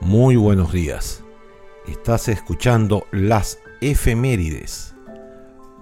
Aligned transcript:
Muy 0.00 0.36
buenos 0.36 0.72
días. 0.72 1.22
Estás 1.86 2.28
escuchando 2.28 3.06
Las 3.12 3.58
Efemérides, 3.80 4.94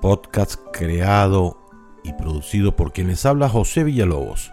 podcast 0.01 0.57
creado 0.73 1.59
y 2.05 2.13
producido 2.13 2.77
por 2.77 2.93
quien 2.93 3.09
les 3.09 3.27
habla 3.27 3.49
José 3.49 3.85
Villalobos. 3.85 4.51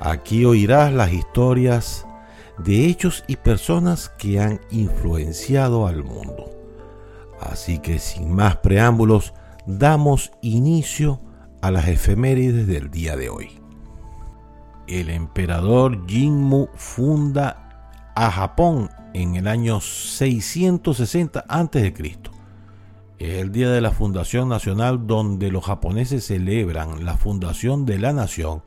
Aquí 0.00 0.44
oirás 0.44 0.92
las 0.92 1.12
historias 1.12 2.06
de 2.58 2.86
hechos 2.86 3.24
y 3.26 3.36
personas 3.36 4.08
que 4.18 4.40
han 4.40 4.60
influenciado 4.70 5.86
al 5.86 6.04
mundo. 6.04 6.50
Así 7.40 7.78
que 7.78 7.98
sin 7.98 8.32
más 8.32 8.56
preámbulos, 8.56 9.34
damos 9.66 10.32
inicio 10.42 11.20
a 11.60 11.70
las 11.70 11.88
efemérides 11.88 12.66
del 12.66 12.90
día 12.90 13.16
de 13.16 13.28
hoy. 13.28 13.50
El 14.86 15.10
emperador 15.10 16.06
Jinmu 16.06 16.68
funda 16.74 17.61
a 18.14 18.30
Japón 18.30 18.90
en 19.14 19.36
el 19.36 19.48
año 19.48 19.80
660 19.80 21.44
a.C. 21.48 21.94
Es 23.18 23.38
el 23.38 23.52
día 23.52 23.70
de 23.70 23.80
la 23.80 23.92
fundación 23.92 24.48
nacional 24.48 25.06
donde 25.06 25.50
los 25.50 25.64
japoneses 25.64 26.24
celebran 26.24 27.04
la 27.04 27.16
fundación 27.16 27.86
de 27.86 27.98
la 27.98 28.12
nación 28.12 28.62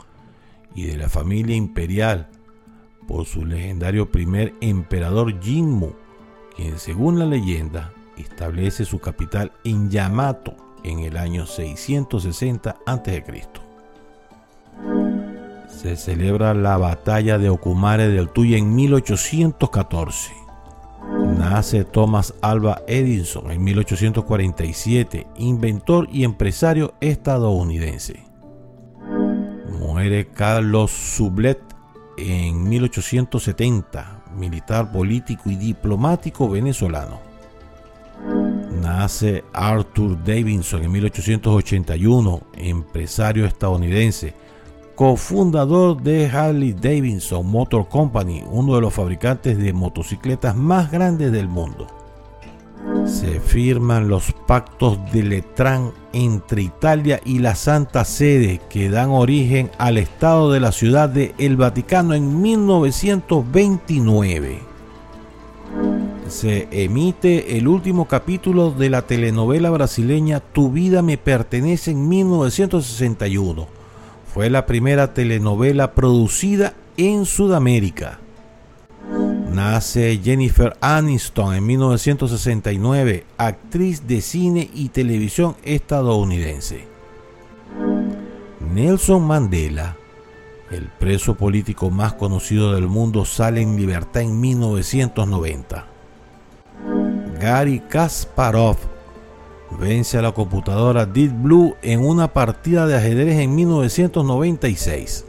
y 0.73 0.85
de 0.85 0.98
la 0.98 1.09
familia 1.09 1.55
imperial 1.55 2.30
por 3.08 3.26
su 3.26 3.45
legendario 3.45 4.12
primer 4.12 4.54
emperador 4.62 5.41
Jinmu, 5.41 5.93
quien 6.55 6.80
según 6.80 7.20
la 7.20 7.26
leyenda 7.26 7.91
establece 8.18 8.85
su 8.85 8.99
capital 8.99 9.52
en 9.63 9.90
Yamato 9.90 10.55
en 10.84 10.99
el 10.99 11.18
año 11.18 11.46
660 11.46 12.77
a.C. 12.85 13.23
Se 15.85 15.98
celebra 15.98 16.55
la 16.55 16.77
batalla 16.77 17.38
de 17.38 17.48
Okumare 17.52 18.07
del 18.07 18.30
Tuy 18.30 18.55
en 18.55 18.73
1814. 18.73 20.34
Nace 21.38 21.84
Thomas 21.84 22.34
Alva 22.41 22.82
Edison 22.87 23.51
en 23.51 23.63
1847, 23.63 25.27
inventor 25.37 26.10
y 26.12 26.23
empresario 26.23 26.95
estadounidense. 27.01 28.26
Muere 29.79 30.26
Carlos 30.29 30.90
Sublet 30.90 31.62
en 32.17 32.67
1870, 32.67 34.23
militar 34.35 34.91
político 34.91 35.51
y 35.51 35.55
diplomático 35.55 36.49
venezolano. 36.49 37.20
Nace 38.82 39.43
Arthur 39.54 40.17
Davidson 40.23 40.82
en 40.82 40.91
1881, 40.91 42.41
empresario 42.55 43.45
estadounidense, 43.45 44.34
cofundador 44.96 46.01
de 46.01 46.27
Harley 46.27 46.74
Davidson 46.74 47.46
Motor 47.46 47.88
Company, 47.90 48.43
uno 48.49 48.76
de 48.76 48.82
los 48.82 48.93
fabricantes 48.93 49.57
de 49.57 49.74
motocicletas 49.74 50.55
más 50.55 50.91
grandes 50.91 51.32
del 51.32 51.48
mundo. 51.48 51.88
Se 53.05 53.40
firman 53.40 54.07
los 54.07 54.32
pactos 54.48 54.99
de 55.12 55.23
Letrán 55.23 55.91
entre 56.13 56.62
Italia 56.62 57.20
y 57.26 57.40
la 57.40 57.55
Santa 57.55 58.05
Sede 58.05 58.62
que 58.70 58.90
dan 58.90 59.10
origen 59.10 59.71
al 59.77 59.98
Estado 59.98 60.51
de 60.51 60.60
la 60.60 60.71
Ciudad 60.71 61.10
de 61.10 61.34
El 61.38 61.57
Vaticano 61.57 62.13
en 62.13 62.41
1929 62.41 64.75
se 66.28 66.68
emite 66.72 67.57
el 67.57 67.68
último 67.68 68.06
capítulo 68.06 68.72
de 68.72 68.90
la 68.90 69.03
telenovela 69.03 69.69
brasileña 69.69 70.40
Tu 70.40 70.72
vida 70.72 71.01
me 71.01 71.18
pertenece 71.18 71.91
en 71.91 72.09
1961. 72.09 73.68
Fue 74.36 74.50
la 74.50 74.66
primera 74.66 75.14
telenovela 75.14 75.94
producida 75.94 76.74
en 76.97 77.25
Sudamérica. 77.25 78.19
Nace 79.50 80.19
Jennifer 80.22 80.75
Aniston 80.81 81.56
en 81.56 81.66
1969, 81.66 83.25
actriz 83.38 84.06
de 84.06 84.19
cine 84.19 84.69
y 84.74 84.90
televisión 84.90 85.56
estadounidense. 85.63 86.85
Nelson 88.74 89.25
Mandela, 89.25 89.95
el 90.69 90.90
preso 90.90 91.35
político 91.35 91.90
más 91.90 92.12
conocido 92.12 92.74
del 92.74 92.88
mundo, 92.88 93.24
sale 93.24 93.62
en 93.62 93.78
libertad 93.78 94.24
en 94.24 94.41
1990. 94.41 95.88
Gary 97.40 97.79
Kasparov 97.88 98.94
vence 99.71 100.17
a 100.17 100.21
la 100.21 100.31
computadora 100.31 101.05
Deep 101.05 101.31
Blue 101.31 101.75
en 101.81 102.05
una 102.05 102.29
partida 102.29 102.87
de 102.87 102.95
ajedrez 102.95 103.39
en 103.39 103.55
1996. 103.55 105.25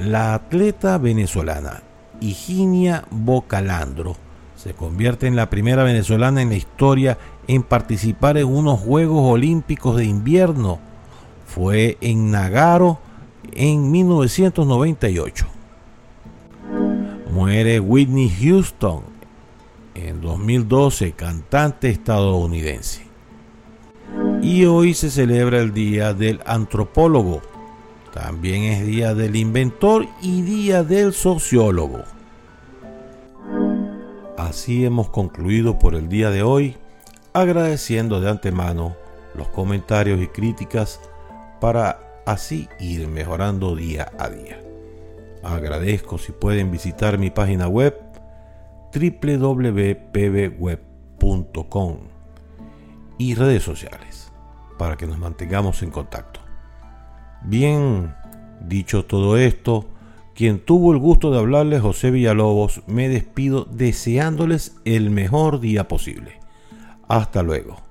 La 0.00 0.34
atleta 0.34 0.98
venezolana 0.98 1.82
Higinia 2.20 3.04
Bocalandro 3.10 4.16
se 4.56 4.72
convierte 4.72 5.26
en 5.26 5.36
la 5.36 5.50
primera 5.50 5.84
venezolana 5.84 6.42
en 6.42 6.50
la 6.50 6.56
historia 6.56 7.18
en 7.46 7.62
participar 7.62 8.38
en 8.38 8.46
unos 8.46 8.80
Juegos 8.80 9.30
Olímpicos 9.30 9.96
de 9.96 10.04
Invierno. 10.04 10.78
Fue 11.46 11.98
en 12.00 12.30
Nagaro 12.30 12.98
en 13.52 13.90
1998. 13.90 15.46
Muere 17.30 17.80
Whitney 17.80 18.30
Houston 18.42 19.13
en 19.94 20.20
2012, 20.20 21.12
cantante 21.12 21.88
estadounidense. 21.88 23.06
Y 24.42 24.64
hoy 24.66 24.94
se 24.94 25.10
celebra 25.10 25.60
el 25.60 25.72
Día 25.72 26.12
del 26.12 26.40
Antropólogo. 26.44 27.40
También 28.12 28.64
es 28.64 28.86
Día 28.86 29.14
del 29.14 29.36
Inventor 29.36 30.06
y 30.20 30.42
Día 30.42 30.84
del 30.84 31.12
Sociólogo. 31.12 32.02
Así 34.36 34.84
hemos 34.84 35.08
concluido 35.08 35.78
por 35.78 35.94
el 35.94 36.08
día 36.08 36.30
de 36.30 36.42
hoy, 36.42 36.76
agradeciendo 37.32 38.20
de 38.20 38.30
antemano 38.30 38.96
los 39.34 39.48
comentarios 39.48 40.20
y 40.20 40.28
críticas 40.28 41.00
para 41.60 42.22
así 42.26 42.68
ir 42.78 43.08
mejorando 43.08 43.74
día 43.74 44.12
a 44.18 44.28
día. 44.28 44.60
Agradezco 45.42 46.18
si 46.18 46.32
pueden 46.32 46.70
visitar 46.70 47.18
mi 47.18 47.30
página 47.30 47.68
web 47.68 47.94
www.pbweb.com 48.94 50.14
y 53.18 53.34
redes 53.34 53.62
sociales 53.62 54.32
para 54.78 54.96
que 54.96 55.06
nos 55.06 55.18
mantengamos 55.18 55.82
en 55.82 55.90
contacto. 55.90 56.40
Bien, 57.42 58.14
dicho 58.60 59.04
todo 59.04 59.36
esto, 59.36 59.86
quien 60.34 60.58
tuvo 60.58 60.92
el 60.92 60.98
gusto 60.98 61.30
de 61.30 61.38
hablarles, 61.38 61.82
José 61.82 62.10
Villalobos, 62.10 62.82
me 62.86 63.08
despido 63.08 63.64
deseándoles 63.64 64.76
el 64.84 65.10
mejor 65.10 65.60
día 65.60 65.86
posible. 65.86 66.40
Hasta 67.08 67.42
luego. 67.42 67.83